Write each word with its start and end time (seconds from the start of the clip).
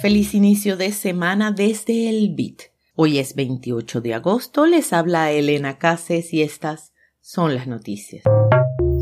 Feliz 0.00 0.32
inicio 0.32 0.76
de 0.76 0.92
semana 0.92 1.50
desde 1.50 2.08
el 2.08 2.32
BIT. 2.32 2.62
Hoy 2.94 3.18
es 3.18 3.34
28 3.34 4.00
de 4.00 4.14
agosto, 4.14 4.64
les 4.64 4.92
habla 4.92 5.32
Elena 5.32 5.78
Cases 5.78 6.32
y 6.32 6.42
estas 6.42 6.92
son 7.20 7.56
las 7.56 7.66
noticias. 7.66 8.22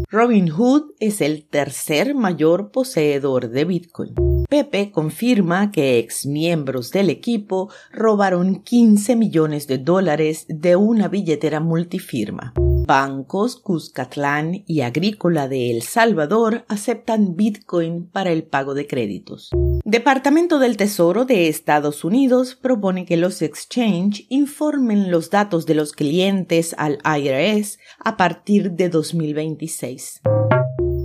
Robin 0.09 0.49
Hood 0.49 0.95
es 0.99 1.21
el 1.21 1.47
tercer 1.47 2.15
mayor 2.15 2.71
poseedor 2.71 3.51
de 3.51 3.67
Bitcoin. 3.67 4.15
Pepe 4.49 4.93
confirma 4.93 5.71
que 5.73 5.99
ex 5.99 6.25
miembros 6.27 6.91
del 6.91 7.11
equipo 7.11 7.69
robaron 7.93 8.63
15 8.63 9.17
millones 9.17 9.67
de 9.67 9.79
dólares 9.79 10.47
de 10.49 10.77
una 10.77 11.09
billetera 11.09 11.61
multifirma. 11.61 12.55
Bancos 12.87 13.57
Cuscatlán 13.57 14.63
y 14.65 14.83
Agrícola 14.83 15.49
de 15.49 15.73
El 15.73 15.83
Salvador 15.83 16.65
aceptan 16.69 17.35
Bitcoin 17.35 18.07
para 18.07 18.31
el 18.31 18.45
pago 18.45 18.75
de 18.75 18.87
créditos. 18.87 19.51
Departamento 19.85 20.61
del 20.61 20.77
Tesoro 20.77 21.25
de 21.25 21.49
Estados 21.49 22.05
Unidos 22.05 22.55
propone 22.55 23.05
que 23.05 23.17
los 23.17 23.43
exchange 23.43 24.27
informen 24.29 25.11
los 25.11 25.31
datos 25.31 25.67
de 25.67 25.75
los 25.75 25.93
clientes 25.93 26.77
al 26.79 26.99
IRS 27.05 27.79
a 27.99 28.17
partir 28.17 28.73
de 28.73 28.89
2026. 28.89 30.23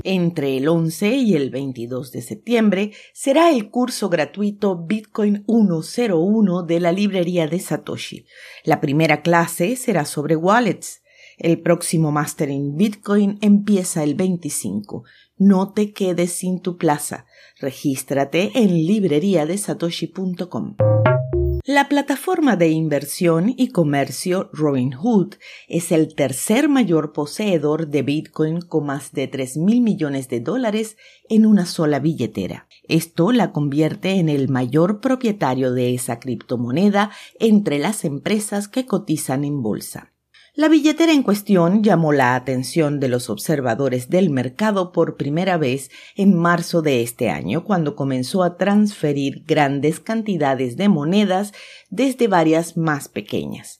Entre 0.03 0.57
el 0.57 0.67
11 0.67 1.15
y 1.15 1.35
el 1.35 1.51
22 1.51 2.11
de 2.11 2.21
septiembre 2.21 2.91
será 3.13 3.51
el 3.51 3.69
curso 3.69 4.09
gratuito 4.09 4.83
Bitcoin 4.85 5.45
101 5.47 6.63
de 6.63 6.79
la 6.79 6.91
librería 6.91 7.47
de 7.47 7.59
Satoshi. 7.59 8.25
La 8.63 8.81
primera 8.81 9.21
clase 9.21 9.75
será 9.75 10.05
sobre 10.05 10.35
wallets. 10.35 11.01
El 11.37 11.61
próximo 11.61 12.11
Master 12.11 12.49
in 12.49 12.75
Bitcoin 12.75 13.37
empieza 13.41 14.03
el 14.03 14.15
25. 14.15 15.03
No 15.37 15.73
te 15.73 15.93
quedes 15.93 16.33
sin 16.33 16.61
tu 16.61 16.77
plaza. 16.77 17.25
Regístrate 17.59 18.51
en 18.55 18.73
libreriadesatoshi.com. 18.85 20.75
La 21.65 21.87
plataforma 21.89 22.55
de 22.55 22.69
inversión 22.69 23.53
y 23.55 23.67
comercio 23.67 24.49
Robinhood 24.51 25.35
es 25.67 25.91
el 25.91 26.15
tercer 26.15 26.67
mayor 26.69 27.13
poseedor 27.13 27.89
de 27.89 28.01
Bitcoin 28.01 28.61
con 28.61 28.87
más 28.87 29.11
de 29.11 29.27
3 29.27 29.57
mil 29.57 29.81
millones 29.81 30.27
de 30.27 30.39
dólares 30.39 30.97
en 31.29 31.45
una 31.45 31.67
sola 31.67 31.99
billetera. 31.99 32.67
Esto 32.87 33.31
la 33.31 33.51
convierte 33.51 34.13
en 34.13 34.27
el 34.27 34.49
mayor 34.49 35.01
propietario 35.01 35.71
de 35.71 35.93
esa 35.93 36.19
criptomoneda 36.19 37.11
entre 37.39 37.77
las 37.77 38.05
empresas 38.05 38.67
que 38.67 38.87
cotizan 38.87 39.43
en 39.43 39.61
bolsa. 39.61 40.11
La 40.53 40.67
billetera 40.67 41.13
en 41.13 41.23
cuestión 41.23 41.81
llamó 41.81 42.11
la 42.11 42.35
atención 42.35 42.99
de 42.99 43.07
los 43.07 43.29
observadores 43.29 44.09
del 44.09 44.29
mercado 44.29 44.91
por 44.91 45.15
primera 45.15 45.55
vez 45.55 45.89
en 46.17 46.37
marzo 46.37 46.81
de 46.81 47.03
este 47.03 47.29
año, 47.29 47.63
cuando 47.63 47.95
comenzó 47.95 48.43
a 48.43 48.57
transferir 48.57 49.45
grandes 49.45 50.01
cantidades 50.01 50.75
de 50.75 50.89
monedas 50.89 51.53
desde 51.89 52.27
varias 52.27 52.75
más 52.75 53.07
pequeñas. 53.07 53.79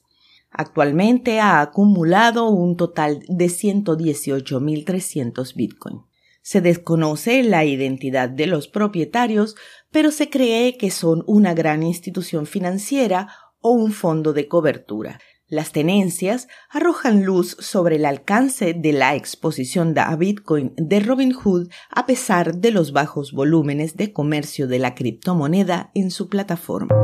Actualmente 0.50 1.42
ha 1.42 1.60
acumulado 1.60 2.48
un 2.48 2.78
total 2.78 3.22
de 3.28 3.48
118.300 3.48 5.54
Bitcoin. 5.54 6.04
Se 6.42 6.62
desconoce 6.62 7.44
la 7.44 7.66
identidad 7.66 8.30
de 8.30 8.48
los 8.48 8.70
propietarios, 8.70 9.58
pero 9.92 10.10
se 10.10 10.30
cree 10.30 10.78
que 10.78 10.90
son 10.90 11.26
una 11.28 11.54
gran 11.54 11.84
institución 11.84 12.46
financiera 12.46 13.28
o 13.60 13.72
un 13.72 13.92
fondo 13.92 14.32
de 14.32 14.48
cobertura 14.48 15.20
las 15.52 15.74
tenencias 15.74 16.48
arrojan 16.70 17.26
luz 17.26 17.58
sobre 17.60 17.98
el 17.98 18.06
alcance 18.06 18.74
de 18.74 18.94
la 18.94 19.16
exposición 19.16 19.94
a 20.00 20.16
Bitcoin 20.16 20.74
de 20.78 21.02
Robinhood 21.02 21.68
a 21.90 22.06
pesar 22.06 22.56
de 22.56 22.72
los 22.72 22.94
bajos 22.94 23.34
volúmenes 23.34 23.98
de 23.98 24.14
comercio 24.14 24.68
de 24.68 24.80
la 24.80 24.96
criptomoneda 24.96 25.92
en 25.94 26.10
su 26.10 26.30
plataforma. 26.30 26.96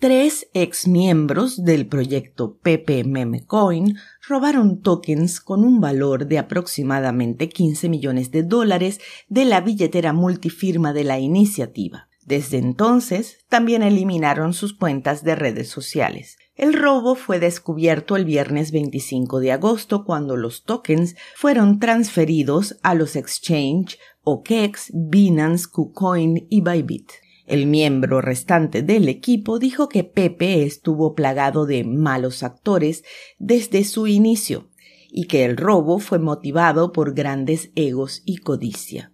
Tres 0.00 0.48
ex 0.54 0.88
miembros 0.88 1.64
del 1.64 1.86
proyecto 1.86 2.58
Pepe 2.62 3.04
Memecoin 3.04 3.96
robaron 4.28 4.82
tokens 4.82 5.40
con 5.40 5.64
un 5.64 5.80
valor 5.80 6.26
de 6.26 6.38
aproximadamente 6.38 7.48
15 7.48 7.88
millones 7.88 8.32
de 8.32 8.42
dólares 8.42 9.00
de 9.28 9.44
la 9.44 9.60
billetera 9.60 10.12
multifirma 10.12 10.92
de 10.92 11.04
la 11.04 11.20
iniciativa. 11.20 12.08
Desde 12.28 12.58
entonces, 12.58 13.38
también 13.48 13.82
eliminaron 13.82 14.52
sus 14.52 14.74
cuentas 14.74 15.24
de 15.24 15.34
redes 15.34 15.70
sociales. 15.70 16.36
El 16.56 16.74
robo 16.74 17.14
fue 17.14 17.38
descubierto 17.38 18.16
el 18.16 18.26
viernes 18.26 18.70
25 18.70 19.40
de 19.40 19.52
agosto 19.52 20.04
cuando 20.04 20.36
los 20.36 20.64
tokens 20.64 21.16
fueron 21.34 21.78
transferidos 21.78 22.78
a 22.82 22.94
los 22.94 23.16
exchange 23.16 23.98
OKEX, 24.24 24.90
Binance, 24.92 25.68
KuCoin 25.72 26.46
y 26.50 26.60
Bybit. 26.60 27.12
El 27.46 27.64
miembro 27.64 28.20
restante 28.20 28.82
del 28.82 29.08
equipo 29.08 29.58
dijo 29.58 29.88
que 29.88 30.04
Pepe 30.04 30.64
estuvo 30.64 31.14
plagado 31.14 31.64
de 31.64 31.82
malos 31.84 32.42
actores 32.42 33.04
desde 33.38 33.84
su 33.84 34.06
inicio 34.06 34.68
y 35.10 35.28
que 35.28 35.46
el 35.46 35.56
robo 35.56 35.98
fue 35.98 36.18
motivado 36.18 36.92
por 36.92 37.14
grandes 37.14 37.70
egos 37.74 38.20
y 38.26 38.36
codicia. 38.36 39.12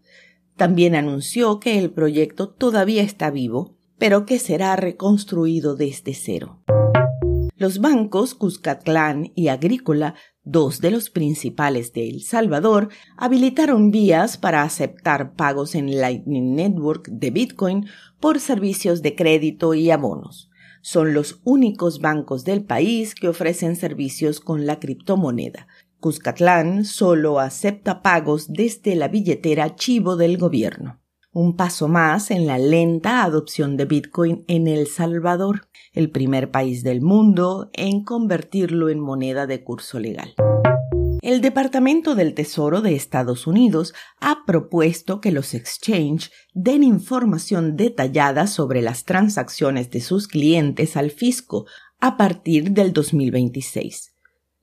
También 0.56 0.94
anunció 0.94 1.58
que 1.58 1.78
el 1.78 1.90
proyecto 1.90 2.48
todavía 2.48 3.02
está 3.02 3.30
vivo, 3.30 3.76
pero 3.98 4.24
que 4.24 4.38
será 4.38 4.76
reconstruido 4.76 5.74
desde 5.74 6.14
cero. 6.14 6.62
Los 7.56 7.78
bancos 7.78 8.34
Cuscatlán 8.34 9.32
y 9.34 9.48
Agrícola, 9.48 10.14
dos 10.42 10.80
de 10.80 10.90
los 10.90 11.10
principales 11.10 11.92
de 11.92 12.08
El 12.08 12.22
Salvador, 12.22 12.88
habilitaron 13.16 13.90
vías 13.90 14.36
para 14.36 14.62
aceptar 14.62 15.34
pagos 15.34 15.74
en 15.74 15.98
Lightning 16.00 16.54
Network 16.54 17.08
de 17.08 17.30
Bitcoin 17.30 17.86
por 18.20 18.40
servicios 18.40 19.02
de 19.02 19.14
crédito 19.14 19.74
y 19.74 19.90
abonos. 19.90 20.50
Son 20.82 21.14
los 21.14 21.40
únicos 21.44 22.00
bancos 22.00 22.44
del 22.44 22.64
país 22.64 23.14
que 23.14 23.28
ofrecen 23.28 23.76
servicios 23.76 24.40
con 24.40 24.66
la 24.66 24.78
criptomoneda. 24.78 25.66
Cuscatlán 26.04 26.84
solo 26.84 27.40
acepta 27.40 28.02
pagos 28.02 28.52
desde 28.52 28.94
la 28.94 29.08
billetera 29.08 29.74
Chivo 29.74 30.16
del 30.16 30.36
gobierno 30.36 31.00
un 31.32 31.56
paso 31.56 31.88
más 31.88 32.30
en 32.30 32.46
la 32.46 32.58
lenta 32.58 33.24
adopción 33.24 33.78
de 33.78 33.86
Bitcoin 33.86 34.44
en 34.46 34.68
El 34.68 34.86
Salvador, 34.86 35.66
el 35.94 36.10
primer 36.10 36.50
país 36.50 36.84
del 36.84 37.00
mundo 37.00 37.70
en 37.72 38.04
convertirlo 38.04 38.90
en 38.90 39.00
moneda 39.00 39.46
de 39.46 39.64
curso 39.64 39.98
legal. 39.98 40.34
El 41.22 41.40
Departamento 41.40 42.14
del 42.14 42.34
Tesoro 42.34 42.82
de 42.82 42.94
Estados 42.94 43.46
Unidos 43.46 43.94
ha 44.20 44.44
propuesto 44.46 45.22
que 45.22 45.32
los 45.32 45.54
exchange 45.54 46.30
den 46.52 46.82
información 46.82 47.76
detallada 47.76 48.46
sobre 48.46 48.82
las 48.82 49.04
transacciones 49.04 49.90
de 49.90 50.02
sus 50.02 50.28
clientes 50.28 50.98
al 50.98 51.10
fisco 51.10 51.64
a 51.98 52.18
partir 52.18 52.72
del 52.72 52.92
2026. 52.92 54.13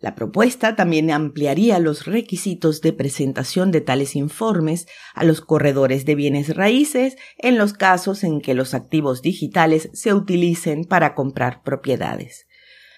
La 0.02 0.16
propuesta 0.16 0.76
también 0.76 1.12
ampliaría 1.12 1.78
los 1.78 2.06
requisitos 2.08 2.82
de 2.82 2.92
presentación 2.92 3.72
de 3.72 3.82
tales 3.82 4.16
informes 4.16 4.88
a 5.14 5.24
los 5.24 5.42
corredores 5.42 6.06
de 6.06 6.16
bienes 6.16 6.56
raíces 6.56 7.18
en 7.38 7.60
los 7.60 7.74
casos 7.74 8.24
en 8.24 8.42
que 8.42 8.56
los 8.56 8.74
activos 8.74 9.22
digitales 9.22 9.92
se 9.94 10.16
utilicen 10.16 10.86
para 10.86 11.14
comprar 11.14 11.62
propiedades. 11.62 12.48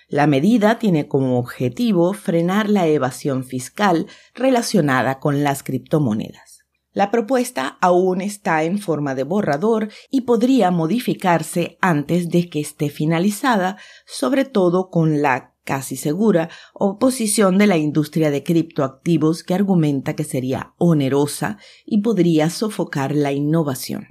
La 0.07 0.27
medida 0.27 0.79
tiene 0.79 1.09
como 1.09 1.39
objetivo 1.39 2.13
frenar 2.13 2.69
la 2.69 2.87
evasión 2.87 3.43
fiscal 3.43 4.07
relacionada 4.33 5.19
con 5.19 5.43
las 5.43 5.61
criptomonedas. 5.61 6.63
La 6.93 7.11
propuesta 7.11 7.79
aún 7.81 8.21
está 8.21 8.63
en 8.63 8.77
forma 8.77 9.13
de 9.13 9.23
borrador 9.23 9.89
y 10.09 10.21
podría 10.21 10.71
modificarse 10.71 11.77
antes 11.81 12.29
de 12.29 12.49
que 12.49 12.61
esté 12.61 12.89
finalizada, 12.89 13.77
sobre 14.05 14.45
todo 14.45 14.89
con 14.89 15.21
la 15.21 15.52
casi 15.63 15.95
segura, 15.95 16.49
oposición 16.73 17.57
de 17.57 17.67
la 17.67 17.77
industria 17.77 18.31
de 18.31 18.43
criptoactivos 18.43 19.43
que 19.43 19.53
argumenta 19.53 20.15
que 20.15 20.23
sería 20.23 20.73
onerosa 20.77 21.57
y 21.85 22.01
podría 22.01 22.49
sofocar 22.49 23.15
la 23.15 23.31
innovación. 23.31 24.07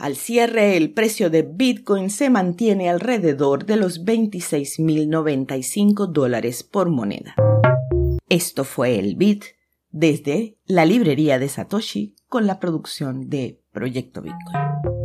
Al 0.00 0.16
cierre, 0.16 0.76
el 0.76 0.92
precio 0.92 1.28
de 1.28 1.42
Bitcoin 1.42 2.08
se 2.08 2.30
mantiene 2.30 2.88
alrededor 2.88 3.66
de 3.66 3.76
los 3.76 4.04
26.095 4.04 6.06
dólares 6.06 6.62
por 6.62 6.88
moneda. 6.88 7.34
Esto 8.28 8.62
fue 8.64 8.98
el 8.98 9.16
Bit 9.16 9.44
desde 9.90 10.56
la 10.64 10.86
librería 10.86 11.38
de 11.38 11.48
Satoshi 11.48 12.14
con 12.28 12.46
la 12.46 12.60
producción 12.60 13.28
de 13.28 13.60
Proyecto 13.72 14.22
Bitcoin. 14.22 14.99